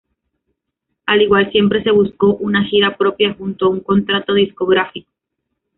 [1.05, 5.11] Al igual siempre se buscó una gira propia junto a un contrato discográfico.